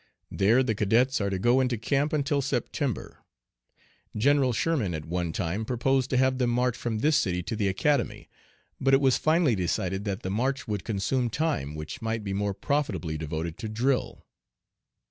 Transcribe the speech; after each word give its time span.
There 0.31 0.63
the 0.63 0.73
cadets 0.73 1.21
are 1.21 1.29
to 1.29 1.37
go 1.37 1.61
into 1.61 1.77
camp 1.77 2.11
until 2.11 2.41
September. 2.41 3.19
General 4.17 4.51
Sherman 4.51 4.95
at 4.95 5.05
one 5.05 5.31
time 5.31 5.63
purposed 5.63 6.09
to 6.09 6.17
have 6.17 6.39
them 6.39 6.49
march 6.49 6.75
from 6.75 6.97
this 6.97 7.17
city 7.17 7.43
to 7.43 7.55
the 7.55 7.67
Academy, 7.67 8.27
but 8.79 8.95
it 8.95 8.99
was 8.99 9.17
finally 9.17 9.53
decided 9.53 10.03
that 10.05 10.23
the 10.23 10.31
march 10.31 10.67
would 10.67 10.83
consume 10.83 11.29
time 11.29 11.75
which 11.75 12.01
might 12.01 12.23
be 12.23 12.33
more 12.33 12.55
profitably 12.55 13.15
devoted 13.15 13.59
to 13.59 13.69
drill. 13.69 14.25